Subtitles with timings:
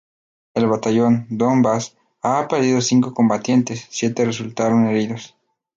[0.55, 5.37] El Batallón "Donbas" ha perdido cinco combatientes, siete resultaron heridos.